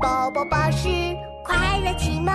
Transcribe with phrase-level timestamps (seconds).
[0.00, 0.88] 宝宝巴士
[1.44, 2.32] 快乐启蒙。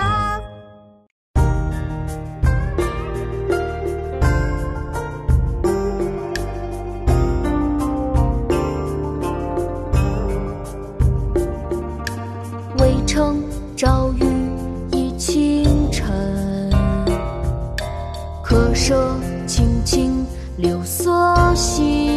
[12.78, 13.42] 渭城
[13.76, 14.24] 朝雨
[14.90, 16.70] 浥轻尘，
[18.42, 20.26] 客舍青青
[20.58, 22.13] 柳色新。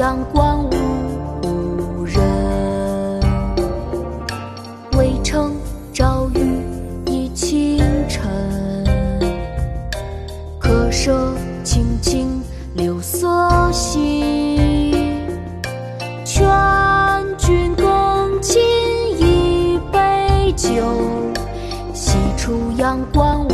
[0.00, 0.58] 阳关
[1.42, 2.18] 无人。
[4.96, 5.52] 渭城
[5.92, 6.40] 朝雨
[7.04, 7.78] 浥轻
[8.08, 8.26] 尘，
[10.58, 12.40] 客舍青青
[12.76, 13.28] 柳色
[13.72, 14.90] 新。
[16.24, 16.48] 劝
[17.36, 18.58] 君更尽
[19.18, 20.72] 一杯酒，
[21.92, 23.46] 西出阳关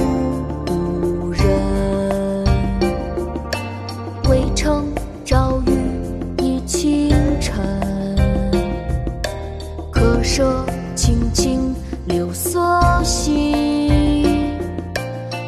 [10.06, 12.62] 客舍青青柳色
[13.02, 14.56] 新。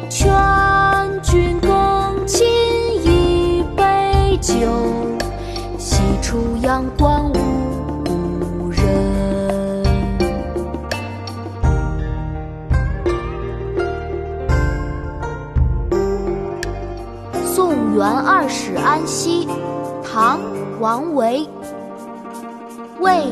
[0.09, 0.29] 劝
[1.23, 2.45] 君更尽
[3.05, 4.53] 一杯酒，
[5.77, 7.33] 西出阳关无
[8.03, 8.83] 故人。
[17.45, 19.47] 送元二使安西，
[20.03, 20.37] 唐·
[20.81, 21.47] 王维。
[22.99, 23.31] 渭